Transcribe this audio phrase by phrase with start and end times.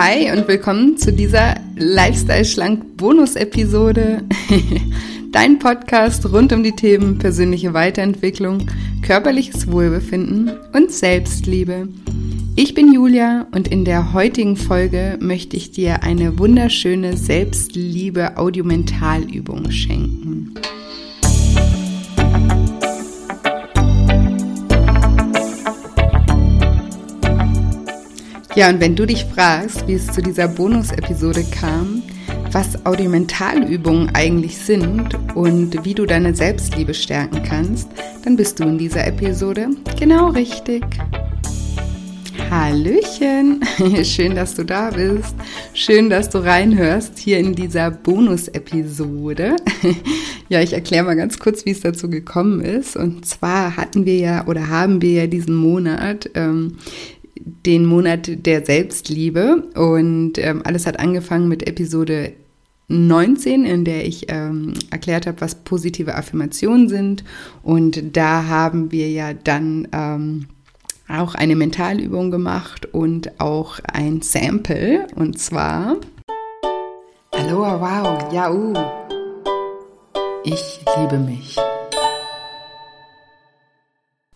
[0.00, 4.22] Hi und willkommen zu dieser Lifestyle Schlank Bonus Episode.
[5.32, 8.68] Dein Podcast rund um die Themen persönliche Weiterentwicklung,
[9.02, 11.88] körperliches Wohlbefinden und Selbstliebe.
[12.54, 19.72] Ich bin Julia und in der heutigen Folge möchte ich dir eine wunderschöne Selbstliebe Audiomentalübung
[19.72, 20.54] schenken.
[28.58, 32.02] Ja, und wenn du dich fragst, wie es zu dieser Bonus-Episode kam,
[32.50, 37.88] was Audiomentalübungen eigentlich sind und wie du deine Selbstliebe stärken kannst,
[38.24, 40.84] dann bist du in dieser Episode genau richtig.
[42.50, 43.60] Hallöchen,
[44.02, 45.36] schön, dass du da bist.
[45.72, 49.54] Schön, dass du reinhörst hier in dieser Bonus-Episode.
[50.50, 52.96] Ja, ich erkläre mal ganz kurz, wie es dazu gekommen ist.
[52.96, 56.78] Und zwar hatten wir ja oder haben wir ja diesen Monat ähm,
[57.44, 62.32] den Monat der Selbstliebe und ähm, alles hat angefangen mit Episode
[62.88, 67.24] 19, in der ich ähm, erklärt habe, was positive Affirmationen sind.
[67.62, 70.46] Und da haben wir ja dann ähm,
[71.06, 75.06] auch eine Mentalübung gemacht und auch ein Sample.
[75.14, 75.96] Und zwar.
[77.34, 78.74] Hallo, wow, ja, uh.
[80.44, 81.56] Ich liebe mich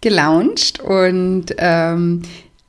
[0.03, 2.23] gelauncht und ähm,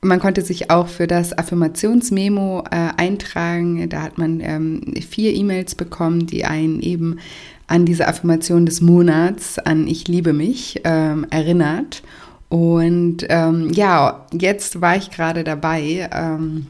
[0.04, 3.88] man konnte sich auch für das Affirmationsmemo äh, eintragen.
[3.88, 7.18] Da hat man ähm, vier E-Mails bekommen, die einen eben
[7.66, 12.02] an diese Affirmation des Monats, an Ich liebe mich, ähm, erinnert.
[12.48, 16.66] Und ähm, ja, jetzt war ich gerade dabei, ähm,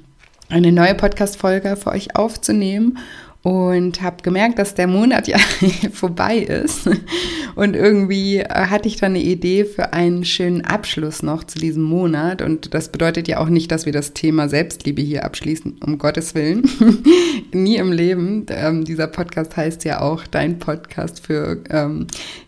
[0.48, 2.98] eine neue Podcast-Folge für euch aufzunehmen
[3.44, 5.36] und habe gemerkt, dass der Monat ja
[5.92, 6.88] vorbei ist.
[7.54, 11.82] Und irgendwie äh, hatte ich dann eine Idee für einen schönen Abschluss noch zu diesem
[11.82, 12.40] Monat.
[12.40, 16.34] Und das bedeutet ja auch nicht, dass wir das Thema Selbstliebe hier abschließen, um Gottes
[16.34, 16.62] Willen.
[17.52, 18.46] Nie im Leben.
[18.48, 22.06] Ähm, dieser Podcast heißt ja auch dein Podcast für ähm,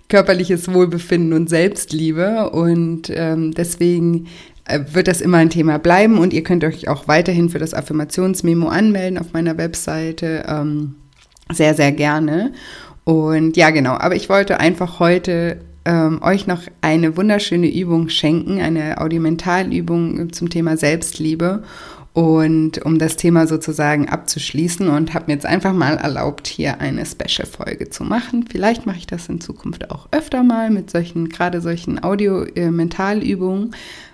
[0.09, 2.49] körperliches Wohlbefinden und Selbstliebe.
[2.51, 4.29] Und ähm, deswegen
[4.69, 8.69] wird das immer ein Thema bleiben und ihr könnt euch auch weiterhin für das Affirmationsmemo
[8.69, 10.45] anmelden auf meiner Webseite.
[10.49, 10.97] Ähm,
[11.53, 12.53] sehr, sehr gerne.
[13.05, 18.61] Und ja, genau, aber ich wollte einfach heute ähm, euch noch eine wunderschöne Übung schenken,
[18.61, 21.63] eine Audimentalübung zum Thema Selbstliebe
[22.17, 27.05] und um das Thema sozusagen abzuschließen und habe mir jetzt einfach mal erlaubt, hier eine
[27.05, 28.47] Special-Folge zu machen.
[28.51, 33.73] Vielleicht mache ich das in Zukunft auch öfter mal mit solchen, gerade solchen Audio-Mentalübungen.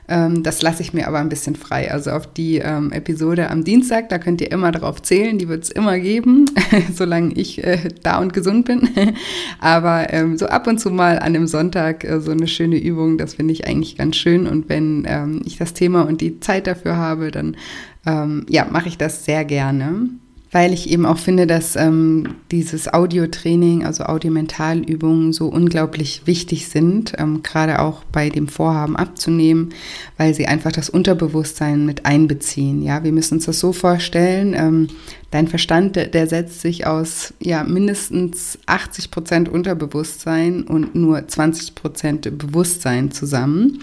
[0.09, 1.91] Ähm, das lasse ich mir aber ein bisschen frei.
[1.93, 5.65] Also auf die ähm, Episode am Dienstag, da könnt ihr immer drauf zählen, die wird
[5.65, 6.47] es immer geben,
[6.93, 8.89] solange ich äh, da und gesund bin.
[9.61, 13.19] aber ähm, so ab und zu mal an einem Sonntag äh, so eine schöne Übung,
[13.19, 14.47] das finde ich eigentlich ganz schön.
[14.47, 17.57] Und wenn ähm, ich das Thema und die Zeit dafür habe, dann
[18.05, 20.09] ähm, ja, mache ich das sehr gerne
[20.53, 27.15] weil ich eben auch finde, dass ähm, dieses Audiotraining, also Audiomentalübungen so unglaublich wichtig sind,
[27.17, 29.71] ähm, gerade auch bei dem Vorhaben abzunehmen,
[30.19, 32.83] weil sie einfach das Unterbewusstsein mit einbeziehen.
[32.83, 34.89] Ja, wir müssen uns das so vorstellen, ähm,
[35.31, 41.75] dein Verstand, der, der setzt sich aus ja mindestens 80 Prozent Unterbewusstsein und nur 20
[41.75, 43.81] Prozent Bewusstsein zusammen.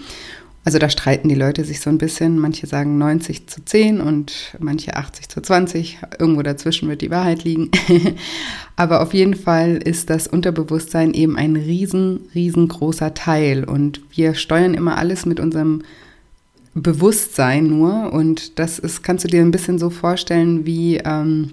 [0.62, 2.38] Also da streiten die Leute sich so ein bisschen.
[2.38, 5.98] Manche sagen 90 zu 10 und manche 80 zu 20.
[6.18, 7.70] Irgendwo dazwischen wird die Wahrheit liegen.
[8.76, 13.64] Aber auf jeden Fall ist das Unterbewusstsein eben ein riesen, riesengroßer Teil.
[13.64, 15.82] Und wir steuern immer alles mit unserem
[16.74, 18.12] Bewusstsein nur.
[18.12, 20.98] Und das ist, kannst du dir ein bisschen so vorstellen wie...
[20.98, 21.52] Ähm,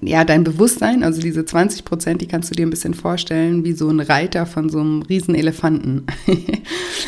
[0.00, 3.72] ja, dein Bewusstsein, also diese 20 Prozent, die kannst du dir ein bisschen vorstellen wie
[3.72, 6.06] so ein Reiter von so einem riesen Elefanten.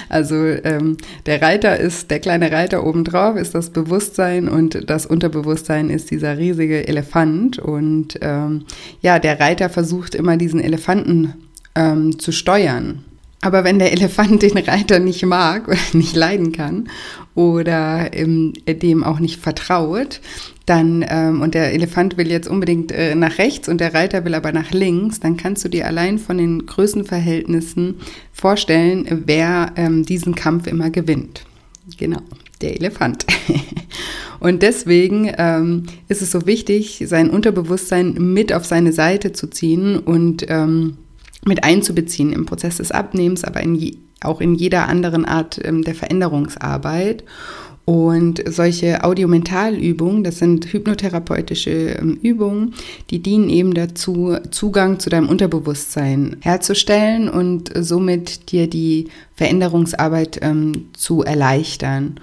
[0.09, 0.97] also ähm,
[1.27, 6.39] der Reiter ist, der kleine Reiter obendrauf ist das Bewusstsein und das Unterbewusstsein ist dieser
[6.39, 7.59] riesige Elefant.
[7.59, 8.65] Und ähm,
[9.03, 11.35] ja, der Reiter versucht immer diesen Elefanten
[11.75, 13.05] ähm, zu steuern.
[13.42, 16.88] Aber wenn der Elefant den Reiter nicht mag oder nicht leiden kann
[17.34, 20.20] oder ähm, dem auch nicht vertraut,
[20.66, 24.34] dann ähm, und der Elefant will jetzt unbedingt äh, nach rechts und der Reiter will
[24.34, 27.96] aber nach links, dann kannst du dir allein von den Größenverhältnissen
[28.32, 31.44] vorstellen, wer ähm, diesen Kampf immer gewinnt.
[31.98, 32.20] Genau,
[32.60, 33.26] der Elefant.
[34.40, 39.98] und deswegen ähm, ist es so wichtig, sein Unterbewusstsein mit auf seine Seite zu ziehen
[39.98, 40.98] und ähm,
[41.46, 43.75] mit einzubeziehen im Prozess des Abnehmens, aber in
[44.22, 47.25] auch in jeder anderen Art ähm, der Veränderungsarbeit.
[47.87, 52.75] Und solche Audiomentalübungen, das sind hypnotherapeutische ähm, Übungen,
[53.10, 60.90] die dienen eben dazu, Zugang zu deinem Unterbewusstsein herzustellen und somit dir die Veränderungsarbeit ähm,
[60.92, 62.20] zu erleichtern.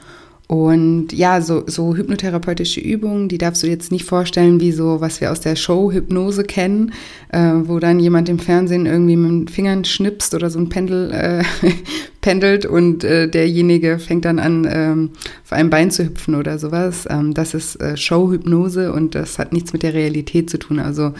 [0.47, 5.19] Und ja, so, so hypnotherapeutische Übungen, die darfst du jetzt nicht vorstellen, wie so, was
[5.19, 6.94] wir aus der Show Hypnose kennen,
[7.33, 11.11] äh, wo dann jemand im Fernsehen irgendwie mit den Fingern schnipst oder so ein Pendel
[11.11, 11.44] äh,
[12.21, 15.09] pendelt und äh, derjenige fängt dann an, ähm,
[15.44, 17.05] auf einem Bein zu hüpfen oder sowas.
[17.09, 20.79] Ähm, das ist äh, Show-Hypnose und das hat nichts mit der Realität zu tun.
[20.79, 21.11] Also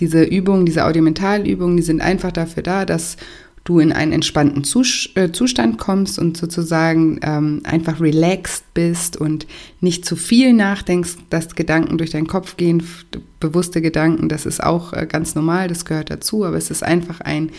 [0.00, 3.16] diese Übungen, diese Audiomentalübungen, die sind einfach dafür da, dass
[3.64, 4.64] du in einen entspannten
[5.14, 9.46] äh, Zustand kommst und sozusagen ähm, einfach relaxed bist und
[9.80, 12.82] nicht zu viel nachdenkst, dass Gedanken durch deinen Kopf gehen,
[13.38, 17.20] bewusste Gedanken, das ist auch äh, ganz normal, das gehört dazu, aber es ist einfach
[17.20, 17.50] ein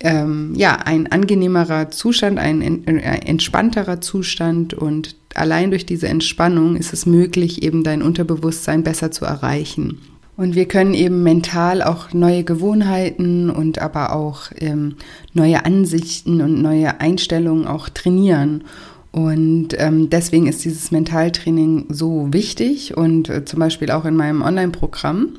[0.00, 6.92] ähm, ja, ein angenehmerer Zustand, ein, ein entspannterer Zustand und allein durch diese Entspannung ist
[6.92, 10.00] es möglich, eben dein Unterbewusstsein besser zu erreichen.
[10.36, 14.96] Und wir können eben mental auch neue Gewohnheiten und aber auch ähm,
[15.32, 18.64] neue Ansichten und neue Einstellungen auch trainieren.
[19.12, 22.96] Und ähm, deswegen ist dieses Mentaltraining so wichtig.
[22.96, 25.34] Und äh, zum Beispiel auch in meinem Online-Programm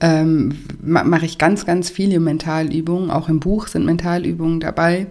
[0.00, 3.10] ähm, mache ich ganz, ganz viele Mentalübungen.
[3.10, 5.08] Auch im Buch sind Mentalübungen dabei,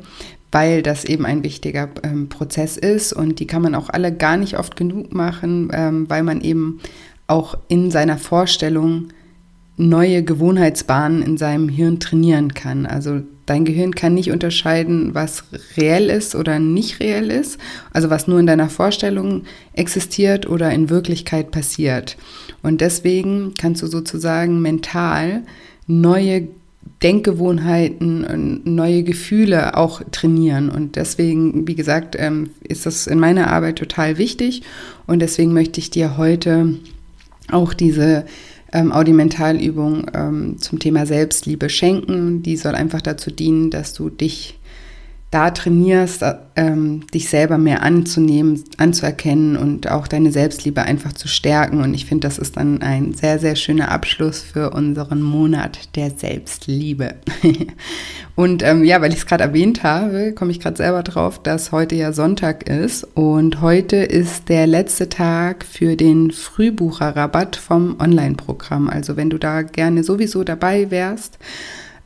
[0.51, 3.13] weil das eben ein wichtiger ähm, Prozess ist.
[3.13, 6.79] Und die kann man auch alle gar nicht oft genug machen, ähm, weil man eben
[7.27, 9.09] auch in seiner Vorstellung
[9.77, 12.85] neue Gewohnheitsbahnen in seinem Hirn trainieren kann.
[12.87, 15.43] Also dein Gehirn kann nicht unterscheiden, was
[15.77, 17.59] reell ist oder nicht reell ist,
[17.93, 19.43] also was nur in deiner Vorstellung
[19.73, 22.17] existiert oder in Wirklichkeit passiert.
[22.63, 25.43] Und deswegen kannst du sozusagen mental
[25.85, 26.47] neue
[27.03, 30.69] Denkgewohnheiten und neue Gefühle auch trainieren.
[30.69, 34.63] Und deswegen, wie gesagt, ähm, ist das in meiner Arbeit total wichtig.
[35.05, 36.75] Und deswegen möchte ich dir heute
[37.51, 38.25] auch diese
[38.73, 42.43] ähm, Audimentalübung ähm, zum Thema Selbstliebe schenken.
[42.43, 44.59] Die soll einfach dazu dienen, dass du dich
[45.29, 46.23] da trainierst,
[46.55, 51.81] ähm, dich selber mehr anzunehmen, anzuerkennen und auch deine Selbstliebe einfach zu stärken.
[51.81, 56.11] Und ich finde, das ist dann ein sehr, sehr schöner Abschluss für unseren Monat der
[56.11, 57.15] Selbstliebe.
[58.35, 61.73] und ähm, ja, weil ich es gerade erwähnt habe, komme ich gerade selber drauf, dass
[61.73, 63.03] heute ja Sonntag ist.
[63.03, 68.87] Und heute ist der letzte Tag für den Frühbucherrabatt vom Online-Programm.
[68.87, 71.37] Also wenn du da gerne sowieso dabei wärst,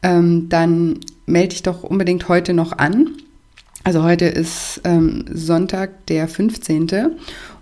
[0.01, 0.99] ähm, dann
[1.31, 3.11] melde dich doch unbedingt heute noch an.
[3.83, 6.89] Also heute ist ähm, Sonntag, der 15.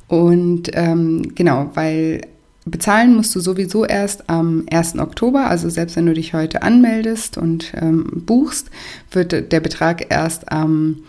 [0.08, 2.22] Und ähm, genau, weil
[2.66, 5.00] bezahlen musst du sowieso erst am 1.
[5.00, 5.48] Oktober.
[5.48, 8.70] Also selbst wenn du dich heute anmeldest und ähm, buchst,
[9.12, 11.04] wird der Betrag erst am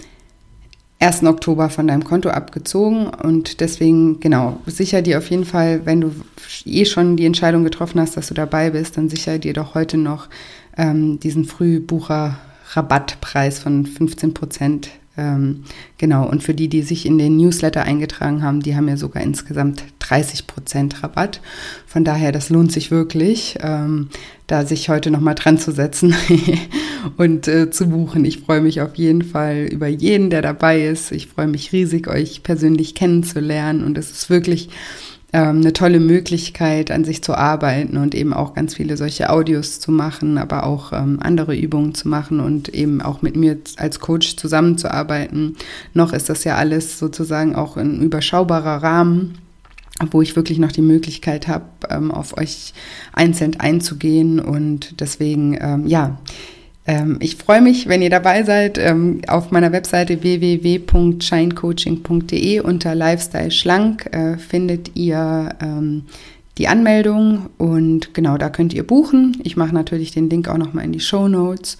[1.00, 1.24] 1.
[1.24, 3.08] Oktober von deinem Konto abgezogen.
[3.08, 6.12] Und deswegen, genau, sicher dir auf jeden Fall, wenn du
[6.66, 9.96] eh schon die Entscheidung getroffen hast, dass du dabei bist, dann sicher dir doch heute
[9.96, 10.28] noch
[10.76, 11.46] ähm, diesen
[12.70, 14.90] Frühbucher-Rabattpreis von 15 Prozent.
[15.16, 15.64] Ähm,
[15.98, 19.22] genau, und für die, die sich in den Newsletter eingetragen haben, die haben ja sogar
[19.22, 21.40] insgesamt 30 Prozent Rabatt.
[21.86, 24.08] Von daher, das lohnt sich wirklich, ähm,
[24.46, 26.14] da sich heute nochmal dran zu setzen
[27.16, 28.24] und äh, zu buchen.
[28.24, 31.12] Ich freue mich auf jeden Fall über jeden, der dabei ist.
[31.12, 34.70] Ich freue mich riesig, euch persönlich kennenzulernen und es ist wirklich
[35.38, 39.92] eine tolle Möglichkeit, an sich zu arbeiten und eben auch ganz viele solche Audios zu
[39.92, 44.36] machen, aber auch ähm, andere Übungen zu machen und eben auch mit mir als Coach
[44.36, 45.56] zusammenzuarbeiten.
[45.94, 49.38] Noch ist das ja alles sozusagen auch ein überschaubarer Rahmen
[50.10, 52.72] wo ich wirklich noch die Möglichkeit habe, ähm, auf euch
[53.12, 54.40] einzeln einzugehen.
[54.40, 56.18] Und deswegen, ähm, ja,
[56.90, 58.76] ähm, ich freue mich, wenn ihr dabei seid.
[58.76, 66.06] Ähm, auf meiner Webseite www.shinecoaching.de unter Lifestyle Schlank äh, findet ihr ähm,
[66.58, 69.36] die Anmeldung und genau da könnt ihr buchen.
[69.44, 71.78] Ich mache natürlich den Link auch nochmal in die Show Notes.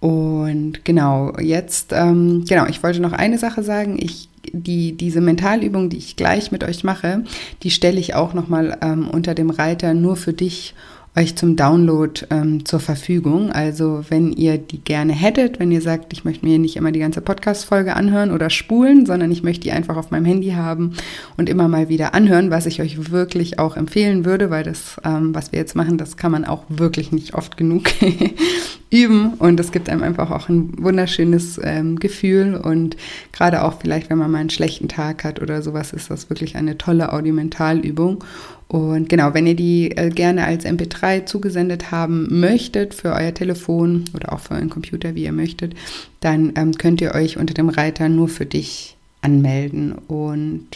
[0.00, 3.98] Und genau, jetzt, ähm, genau, ich wollte noch eine Sache sagen.
[4.00, 7.22] Ich, die, diese Mentalübung, die ich gleich mit euch mache,
[7.62, 10.74] die stelle ich auch nochmal ähm, unter dem Reiter nur für dich
[11.18, 13.50] euch zum Download ähm, zur Verfügung.
[13.50, 17.00] Also wenn ihr die gerne hättet, wenn ihr sagt, ich möchte mir nicht immer die
[17.00, 20.94] ganze Podcast-Folge anhören oder spulen, sondern ich möchte die einfach auf meinem Handy haben
[21.36, 25.34] und immer mal wieder anhören, was ich euch wirklich auch empfehlen würde, weil das, ähm,
[25.34, 27.90] was wir jetzt machen, das kann man auch wirklich nicht oft genug
[28.90, 29.34] üben.
[29.34, 32.54] Und es gibt einem einfach auch ein wunderschönes ähm, Gefühl.
[32.54, 32.96] Und
[33.32, 36.54] gerade auch vielleicht, wenn man mal einen schlechten Tag hat oder sowas, ist das wirklich
[36.54, 38.22] eine tolle Audiomentalübung
[38.68, 44.04] und genau, wenn ihr die äh, gerne als MP3 zugesendet haben möchtet für euer Telefon
[44.14, 45.74] oder auch für euren Computer, wie ihr möchtet,
[46.20, 49.92] dann ähm, könnt ihr euch unter dem Reiter nur für dich anmelden.
[49.92, 50.66] Und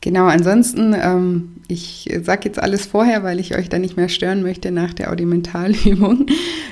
[0.00, 4.42] genau, ansonsten, ähm, ich sage jetzt alles vorher, weil ich euch da nicht mehr stören
[4.42, 6.26] möchte nach der Audimentalübung.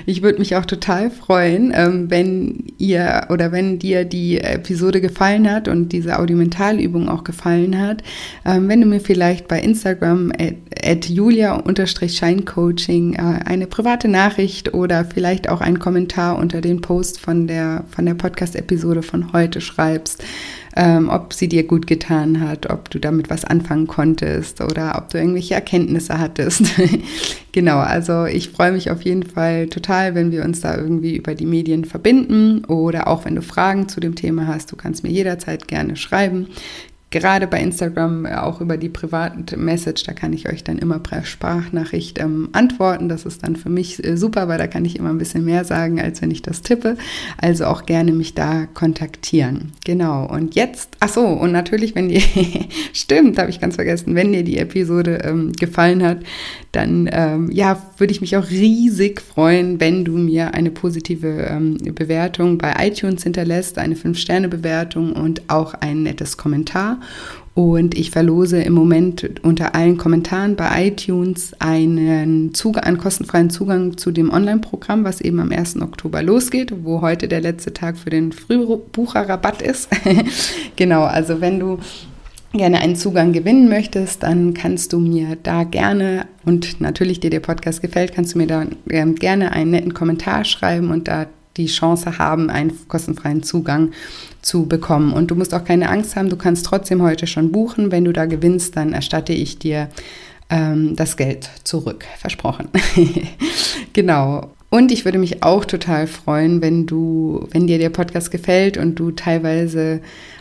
[0.06, 5.50] Ich würde mich auch total freuen, ähm, wenn ihr oder wenn dir die Episode gefallen
[5.50, 8.02] hat und diese Audiomentalübung auch gefallen hat,
[8.46, 15.04] ähm, wenn du mir vielleicht bei Instagram at, at julia-scheincoaching äh, eine private Nachricht oder
[15.04, 20.24] vielleicht auch einen Kommentar unter den Post von der, von der Podcast-Episode von heute schreibst,
[20.76, 25.10] ähm, ob sie dir gut getan hat, ob du damit was anfangen konntest oder ob
[25.10, 26.64] du irgendwelche Erkenntnisse hattest.
[27.52, 31.34] genau, also ich freue mich auf jeden Fall total, wenn wir uns da irgendwie über
[31.34, 35.10] die Medien verbinden oder auch wenn du Fragen zu dem Thema hast, du kannst mir
[35.10, 36.48] jederzeit gerne schreiben
[37.10, 40.98] gerade bei Instagram äh, auch über die private Message, da kann ich euch dann immer
[40.98, 43.08] per Sprachnachricht ähm, antworten.
[43.08, 45.64] Das ist dann für mich äh, super, weil da kann ich immer ein bisschen mehr
[45.64, 46.96] sagen, als wenn ich das tippe.
[47.38, 49.72] Also auch gerne mich da kontaktieren.
[49.84, 50.26] Genau.
[50.26, 52.20] Und jetzt, ach so, und natürlich, wenn dir,
[52.92, 56.18] stimmt, habe ich ganz vergessen, wenn dir die Episode ähm, gefallen hat,
[56.72, 61.78] dann ähm, ja, würde ich mich auch riesig freuen, wenn du mir eine positive ähm,
[61.94, 66.97] Bewertung bei iTunes hinterlässt, eine 5-Sterne-Bewertung und auch ein nettes Kommentar.
[67.54, 73.96] Und ich verlose im Moment unter allen Kommentaren bei iTunes einen, Zugang, einen kostenfreien Zugang
[73.96, 75.80] zu dem Online-Programm, was eben am 1.
[75.82, 79.88] Oktober losgeht, wo heute der letzte Tag für den Frühbucherrabatt ist.
[80.76, 81.78] genau, also wenn du
[82.52, 87.40] gerne einen Zugang gewinnen möchtest, dann kannst du mir da gerne und natürlich dir der
[87.40, 91.26] Podcast gefällt, kannst du mir da ähm, gerne einen netten Kommentar schreiben und da
[91.58, 93.90] die Chance haben, einen kostenfreien Zugang
[94.40, 95.12] zu bekommen.
[95.12, 97.92] Und du musst auch keine Angst haben, du kannst trotzdem heute schon buchen.
[97.92, 99.88] Wenn du da gewinnst, dann erstatte ich dir
[100.48, 102.04] ähm, das Geld zurück.
[102.18, 102.68] Versprochen.
[103.92, 104.50] genau.
[104.70, 108.96] Und ich würde mich auch total freuen, wenn du, wenn dir der Podcast gefällt und
[108.96, 110.00] du teilweise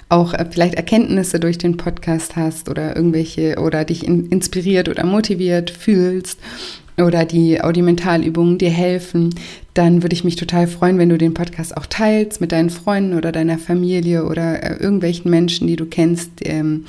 [0.10, 5.06] auch äh, vielleicht Erkenntnisse durch den Podcast hast oder irgendwelche oder dich in, inspiriert oder
[5.06, 6.40] motiviert fühlst
[7.02, 9.34] oder die Audimentalübungen dir helfen,
[9.74, 13.14] dann würde ich mich total freuen, wenn du den Podcast auch teilst mit deinen Freunden
[13.14, 16.86] oder deiner Familie oder äh, irgendwelchen Menschen, die du kennst, ähm,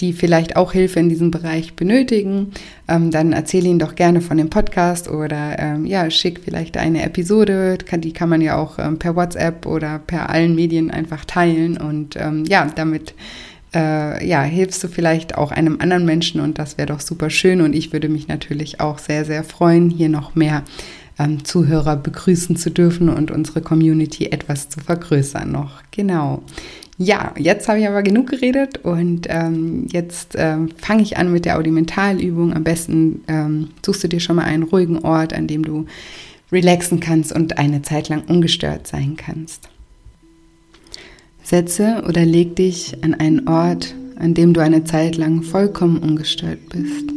[0.00, 2.52] die vielleicht auch Hilfe in diesem Bereich benötigen,
[2.88, 7.02] ähm, dann erzähle ihnen doch gerne von dem Podcast oder ähm, ja, schick vielleicht eine
[7.02, 7.76] Episode.
[7.76, 12.14] Die kann man ja auch per WhatsApp oder per allen Medien einfach teilen und
[12.48, 13.14] ja, damit
[13.74, 17.60] äh, ja, hilfst du vielleicht auch einem anderen Menschen und das wäre doch super schön
[17.60, 20.64] und ich würde mich natürlich auch sehr, sehr freuen, hier noch mehr
[21.18, 25.82] ähm, Zuhörer begrüßen zu dürfen und unsere Community etwas zu vergrößern noch.
[25.90, 26.42] Genau.
[27.02, 31.46] Ja, jetzt habe ich aber genug geredet und ähm, jetzt ähm, fange ich an mit
[31.46, 32.52] der Audimentalübung.
[32.52, 35.86] Am besten ähm, suchst du dir schon mal einen ruhigen Ort, an dem du
[36.52, 39.69] relaxen kannst und eine Zeit lang ungestört sein kannst.
[41.50, 46.60] Setze oder leg dich an einen Ort, an dem du eine Zeit lang vollkommen ungestört
[46.68, 47.10] bist.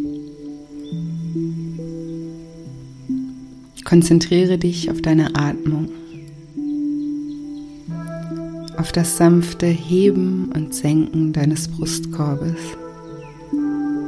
[3.86, 5.90] Konzentriere dich auf deine Atmung
[8.76, 12.58] auf das sanfte Heben und Senken deines Brustkorbes,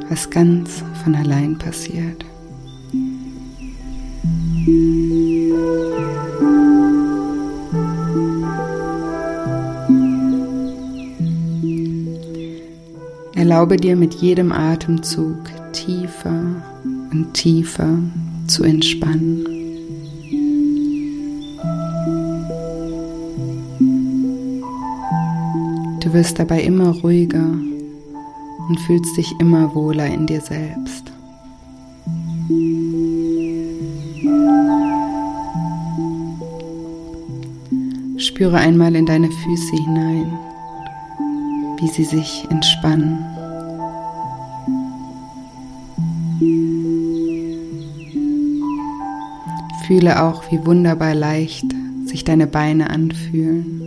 [0.08, 2.24] was ganz von allein passiert.
[13.66, 15.40] Erlaube dir mit jedem Atemzug
[15.72, 16.40] tiefer
[17.10, 17.98] und tiefer
[18.46, 19.44] zu entspannen.
[26.00, 27.58] Du wirst dabei immer ruhiger
[28.68, 31.10] und fühlst dich immer wohler in dir selbst.
[38.18, 40.38] Spüre einmal in deine Füße hinein,
[41.80, 43.35] wie sie sich entspannen.
[49.86, 51.64] Fühle auch, wie wunderbar leicht
[52.04, 53.82] sich deine Beine anfühlen.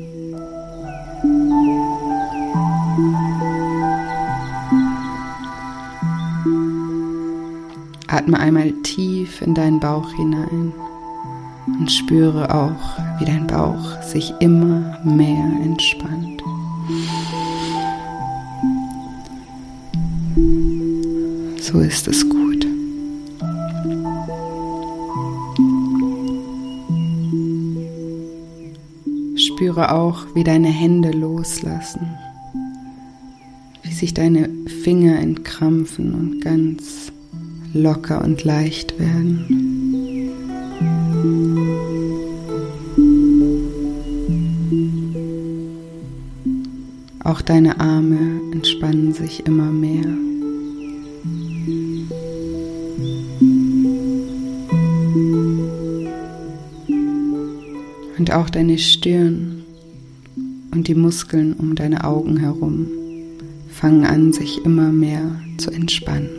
[8.07, 10.73] Atme einmal tief in deinen Bauch hinein
[11.67, 16.28] und spüre auch, wie dein Bauch sich immer mehr entspannt.
[21.71, 22.65] So ist es gut.
[29.35, 32.07] Spüre auch, wie deine Hände loslassen,
[33.83, 34.49] wie sich deine
[34.83, 37.11] Finger entkrampfen und ganz
[37.75, 39.45] locker und leicht werden.
[47.23, 50.28] Auch deine Arme entspannen sich immer mehr.
[58.29, 59.63] Und auch deine Stirn
[60.69, 62.85] und die Muskeln um deine Augen herum
[63.71, 66.29] fangen an, sich immer mehr zu entspannen.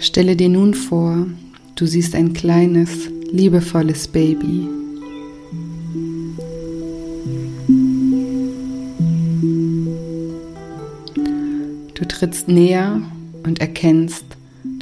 [0.00, 1.24] Stelle dir nun vor,
[1.76, 4.66] du siehst ein kleines, liebevolles Baby.
[11.94, 13.00] Du trittst näher
[13.44, 14.33] und erkennst,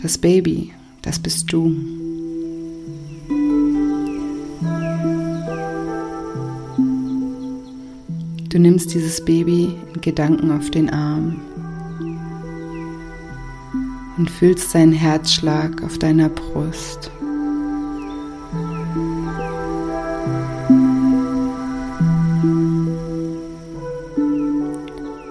[0.02, 1.74] das Baby, das bist du.
[8.48, 11.40] Du nimmst dieses Baby in Gedanken auf den Arm
[14.18, 17.10] und fühlst seinen Herzschlag auf deiner Brust.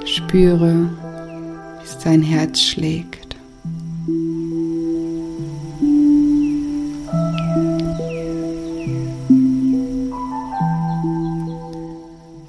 [0.05, 0.89] Spüre,
[1.81, 3.20] wie sein Herz schlägt.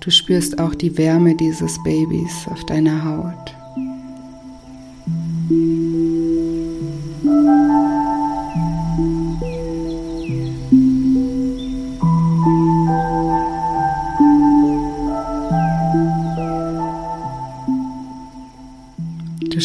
[0.03, 3.55] Du spürst auch die Wärme dieses Babys auf deiner Haut.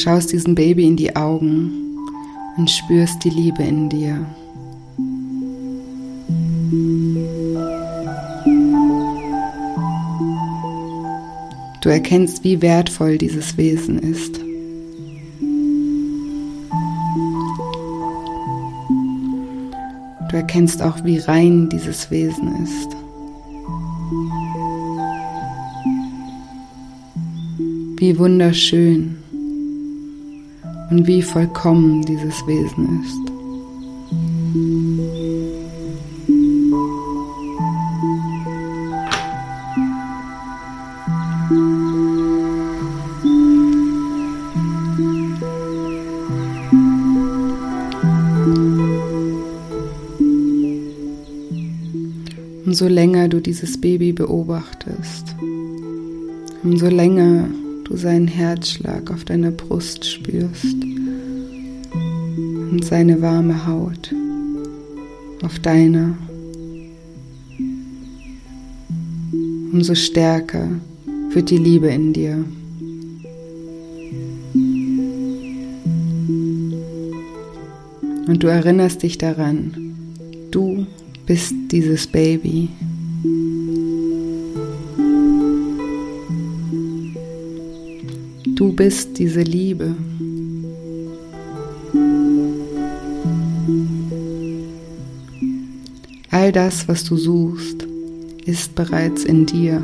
[0.08, 1.98] schaust diesem Baby in die Augen
[2.56, 4.26] und spürst die Liebe in dir.
[11.98, 14.40] Erkennst, wie wertvoll dieses Wesen ist.
[20.30, 22.90] Du erkennst auch, wie rein dieses Wesen ist.
[28.00, 29.18] Wie wunderschön
[30.92, 33.28] und wie vollkommen dieses Wesen ist.
[52.80, 55.36] Umso länger du dieses Baby beobachtest,
[56.62, 57.50] umso länger
[57.86, 60.76] du seinen Herzschlag auf deiner Brust spürst
[62.70, 64.14] und seine warme Haut
[65.42, 66.16] auf deiner.
[69.74, 70.70] Umso stärker
[71.32, 72.46] wird die Liebe in dir.
[78.28, 79.96] Und du erinnerst dich daran,
[80.52, 80.86] du
[81.26, 82.70] bist dieses Baby.
[88.56, 89.96] Du bist diese Liebe.
[96.32, 97.86] All das, was du suchst,
[98.46, 99.84] ist bereits in dir.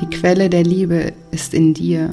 [0.00, 2.10] Die Quelle der Liebe ist in dir.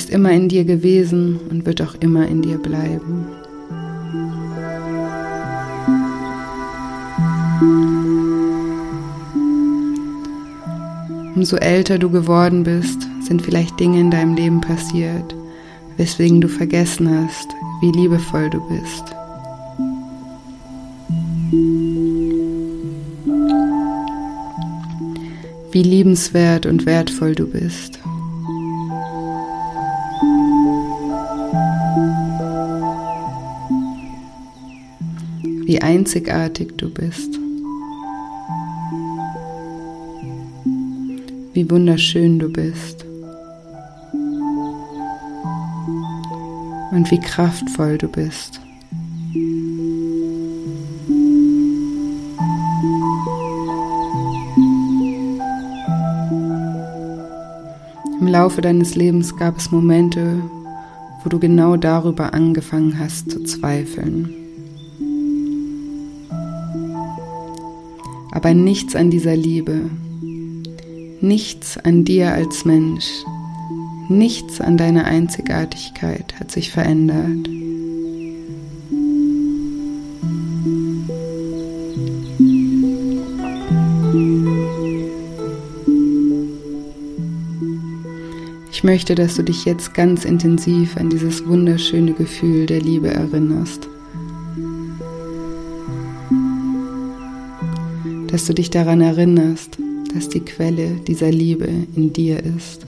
[0.00, 3.26] Ist immer in dir gewesen und wird auch immer in dir bleiben.
[11.36, 15.34] Umso älter du geworden bist, sind vielleicht Dinge in deinem Leben passiert,
[15.98, 17.50] weswegen du vergessen hast,
[17.82, 19.04] wie liebevoll du bist.
[25.72, 27.99] Wie liebenswert und wertvoll du bist.
[35.70, 37.38] Wie einzigartig du bist.
[41.52, 43.04] Wie wunderschön du bist.
[46.90, 48.60] Und wie kraftvoll du bist.
[58.20, 60.42] Im Laufe deines Lebens gab es Momente,
[61.22, 64.39] wo du genau darüber angefangen hast zu zweifeln.
[68.40, 69.90] Aber nichts an dieser Liebe,
[71.20, 73.04] nichts an dir als Mensch,
[74.08, 77.46] nichts an deiner Einzigartigkeit hat sich verändert.
[88.72, 93.90] Ich möchte, dass du dich jetzt ganz intensiv an dieses wunderschöne Gefühl der Liebe erinnerst.
[98.30, 99.78] Dass du dich daran erinnerst,
[100.14, 102.86] dass die Quelle dieser Liebe in dir ist.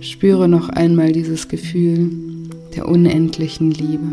[0.00, 2.10] Spüre noch einmal dieses Gefühl
[2.74, 4.06] der unendlichen Liebe.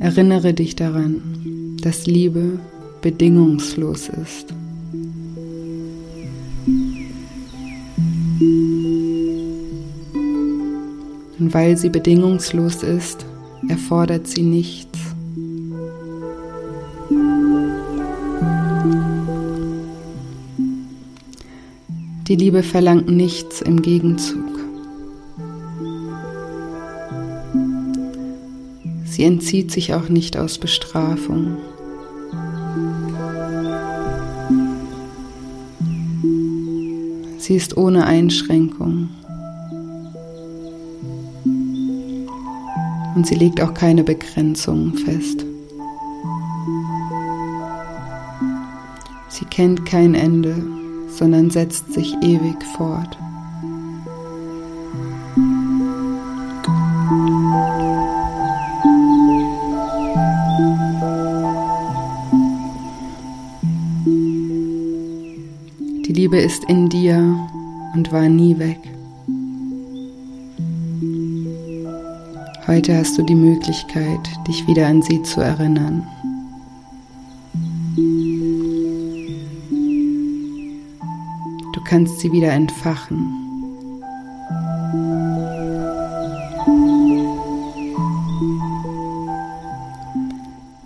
[0.00, 1.22] Erinnere dich daran,
[1.82, 2.58] dass Liebe
[3.00, 4.52] bedingungslos ist.
[11.38, 13.24] Und weil sie bedingungslos ist,
[13.68, 14.98] erfordert sie nichts.
[22.26, 24.44] Die Liebe verlangt nichts im Gegenzug.
[29.04, 31.56] Sie entzieht sich auch nicht aus Bestrafung.
[37.48, 39.08] Sie ist ohne Einschränkung.
[43.14, 45.46] Und sie legt auch keine Begrenzungen fest.
[49.30, 50.62] Sie kennt kein Ende,
[51.08, 53.16] sondern setzt sich ewig fort.
[66.28, 67.48] Liebe ist in dir
[67.94, 68.80] und war nie weg.
[72.66, 76.06] Heute hast du die Möglichkeit, dich wieder an sie zu erinnern.
[81.72, 83.32] Du kannst sie wieder entfachen.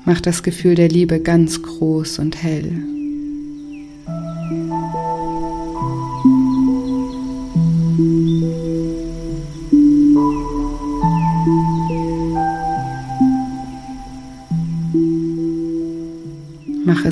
[0.04, 2.91] Mach das Gefühl der Liebe ganz groß und hell.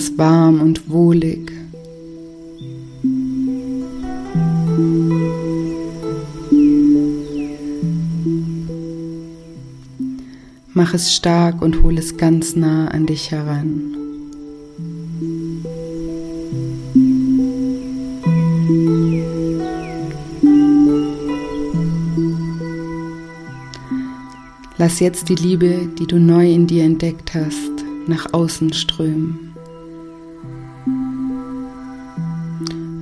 [0.00, 1.52] Es warm und wohlig.
[10.72, 13.94] Mach es stark und hol es ganz nah an dich heran.
[24.78, 29.49] Lass jetzt die Liebe, die du neu in dir entdeckt hast, nach außen strömen.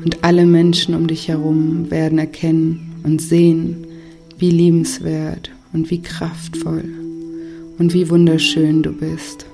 [0.08, 3.86] Und alle Menschen um dich herum werden erkennen und sehen,
[4.38, 6.84] wie liebenswert und wie kraftvoll
[7.76, 9.44] und wie wunderschön du bist.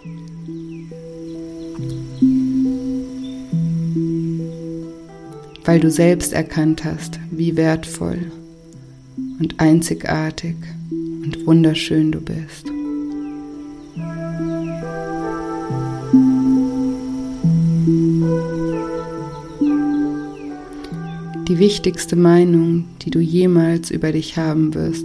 [5.64, 8.18] Weil du selbst erkannt hast, wie wertvoll
[9.40, 10.54] und einzigartig
[11.24, 12.73] und wunderschön du bist.
[21.54, 25.04] Die wichtigste Meinung, die du jemals über dich haben wirst,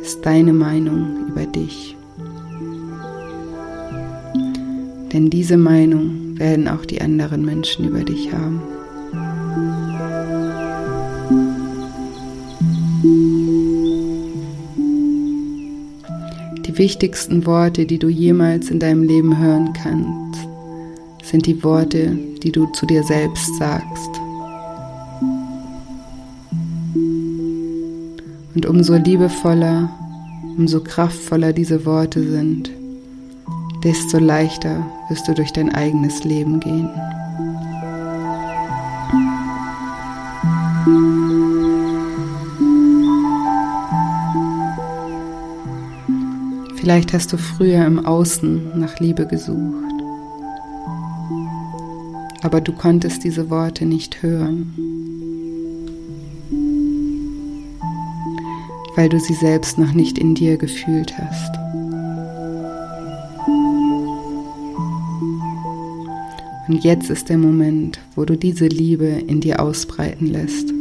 [0.00, 1.94] ist deine Meinung über dich.
[5.12, 8.62] Denn diese Meinung werden auch die anderen Menschen über dich haben.
[16.66, 20.48] Die wichtigsten Worte, die du jemals in deinem Leben hören kannst,
[21.22, 24.23] sind die Worte, die du zu dir selbst sagst.
[28.54, 29.90] Und umso liebevoller,
[30.56, 32.70] umso kraftvoller diese Worte sind,
[33.82, 36.88] desto leichter wirst du durch dein eigenes Leben gehen.
[46.76, 49.94] Vielleicht hast du früher im Außen nach Liebe gesucht,
[52.42, 54.83] aber du konntest diese Worte nicht hören.
[58.96, 61.54] Weil du sie selbst noch nicht in dir gefühlt hast.
[66.66, 70.72] Und jetzt ist der Moment, wo du diese Liebe in dir ausbreiten lässt.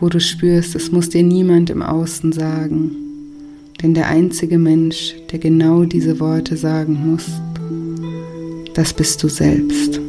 [0.00, 3.07] Wo du spürst, es muss dir niemand im Außen sagen,
[3.82, 7.26] denn der einzige Mensch, der genau diese Worte sagen muss,
[8.74, 10.00] das bist du selbst.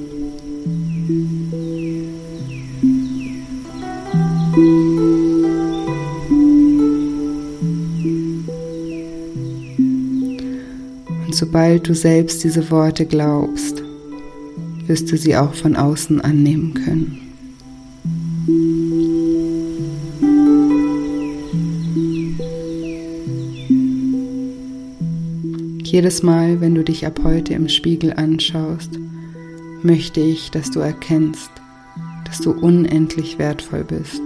[11.26, 13.84] Und sobald du selbst diese Worte glaubst,
[14.88, 17.29] wirst du sie auch von außen annehmen können.
[26.00, 28.92] Jedes Mal, wenn du dich ab heute im Spiegel anschaust,
[29.84, 31.52] möchte ich, dass du erkennst,
[32.24, 34.22] dass du unendlich wertvoll bist.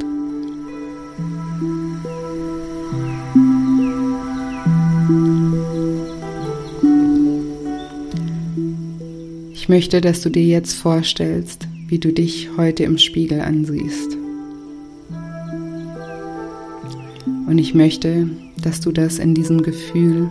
[9.51, 14.15] Ich möchte, dass du dir jetzt vorstellst, wie du dich heute im Spiegel ansiehst.
[17.47, 18.29] Und ich möchte,
[18.61, 20.29] dass du das in diesem Gefühl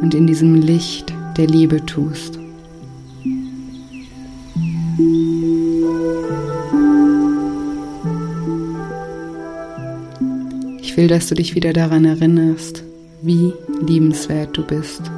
[0.00, 2.38] und in diesem Licht der Liebe tust.
[10.80, 12.82] Ich will, dass du dich wieder daran erinnerst,
[13.22, 13.52] wie
[13.86, 15.10] liebenswert du bist.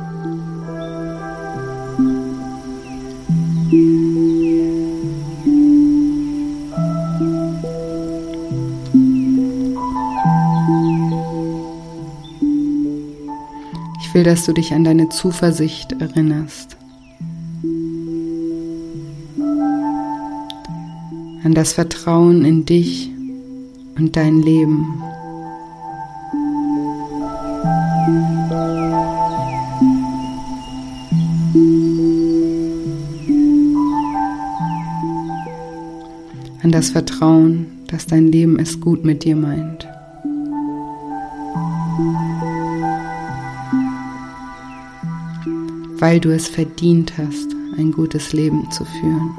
[14.28, 16.76] Dass du dich an deine Zuversicht erinnerst.
[21.42, 23.10] An das Vertrauen in dich
[23.96, 25.02] und dein Leben.
[36.62, 39.88] An das Vertrauen, dass dein Leben es gut mit dir meint.
[45.98, 49.30] Weil du es verdient hast, ein gutes Leben zu führen.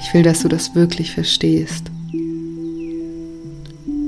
[0.00, 1.90] Ich will, dass du das wirklich verstehst.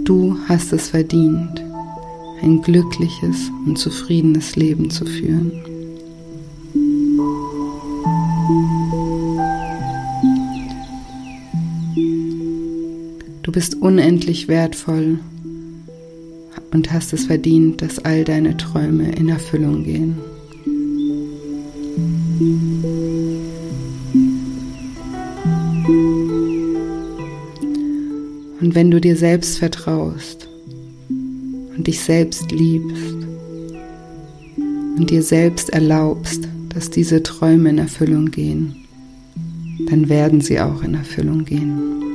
[0.04, 1.62] Du hast es verdient,
[2.42, 5.65] ein glückliches und zufriedenes Leben zu führen.
[13.56, 15.18] Bist unendlich wertvoll
[16.74, 20.18] und hast es verdient, dass all deine Träume in Erfüllung gehen.
[28.60, 30.50] Und wenn du dir selbst vertraust
[31.08, 33.16] und dich selbst liebst
[34.98, 38.76] und dir selbst erlaubst, dass diese Träume in Erfüllung gehen,
[39.88, 42.05] dann werden sie auch in Erfüllung gehen.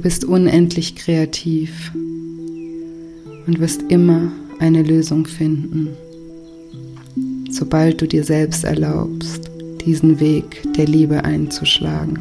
[0.00, 1.92] Du bist unendlich kreativ
[3.46, 5.88] und wirst immer eine Lösung finden,
[7.50, 9.50] sobald du dir selbst erlaubst,
[9.84, 12.18] diesen Weg der Liebe einzuschlagen.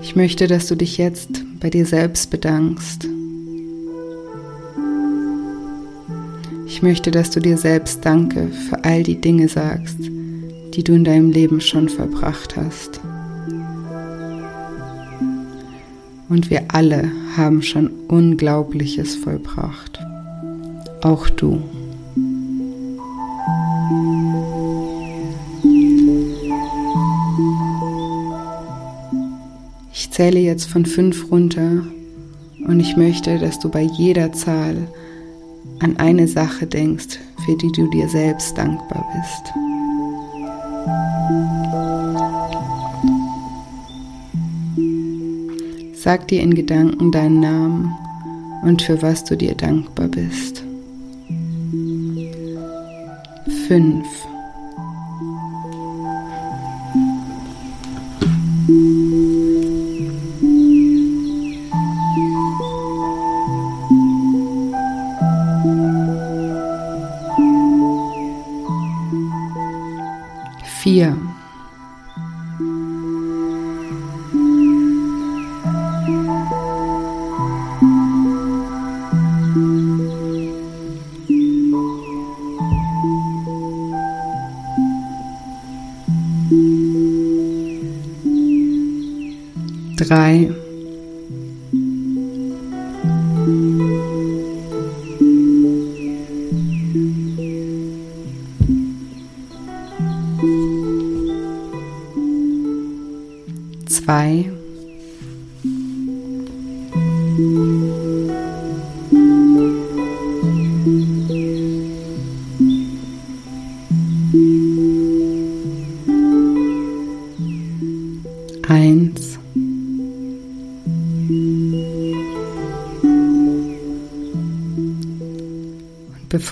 [0.00, 3.05] Ich möchte, dass du dich jetzt bei dir selbst bedankst.
[6.76, 9.96] Ich möchte, dass du dir selbst Danke für all die Dinge sagst,
[10.74, 13.00] die du in deinem Leben schon vollbracht hast.
[16.28, 19.98] Und wir alle haben schon Unglaubliches vollbracht.
[21.00, 21.62] Auch du.
[30.16, 31.84] zähle jetzt von fünf runter
[32.66, 34.88] und ich möchte, dass du bei jeder Zahl
[35.80, 39.52] an eine Sache denkst, für die du dir selbst dankbar bist.
[45.94, 47.94] Sag dir in Gedanken deinen Namen
[48.62, 50.62] und für was du dir dankbar bist.
[53.66, 54.06] 5
[90.06, 90.65] Drei.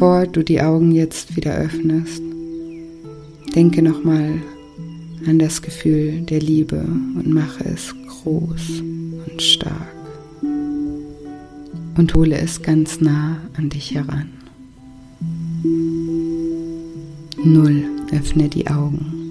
[0.04, 2.20] Bevor du die Augen jetzt wieder öffnest,
[3.56, 4.34] denke nochmal
[5.26, 8.82] an das Gefühl der Liebe und mache es groß
[9.26, 9.94] und stark.
[10.42, 14.28] Und hole es ganz nah an dich heran.
[17.42, 19.23] Null, öffne die Augen.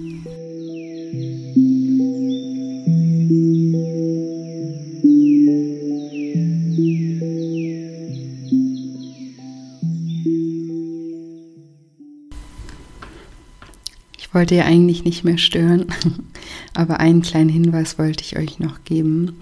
[14.44, 15.86] Wollte ja eigentlich nicht mehr stören,
[16.74, 19.38] aber einen kleinen Hinweis wollte ich euch noch geben.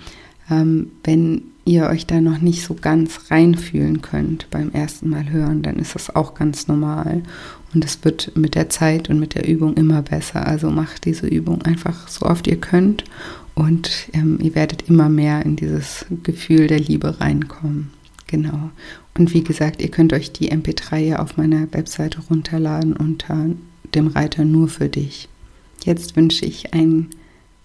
[0.49, 5.63] Ähm, wenn ihr euch da noch nicht so ganz reinfühlen könnt beim ersten Mal hören,
[5.63, 7.25] dann ist das auch ganz normal.
[7.75, 10.47] Und es wird mit der Zeit und mit der Übung immer besser.
[10.47, 13.03] Also macht diese Übung einfach so oft ihr könnt
[13.57, 17.91] und ähm, ihr werdet immer mehr in dieses Gefühl der Liebe reinkommen.
[18.29, 18.71] Genau.
[19.19, 23.49] Und wie gesagt, ihr könnt euch die MP3 ja auf meiner Webseite runterladen unter
[23.95, 25.29] dem Reiter nur für dich.
[25.85, 27.11] Jetzt wünsche ich einen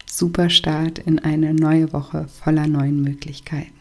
[0.06, 3.74] super Start in eine neue Woche voller neuen Möglichkeiten.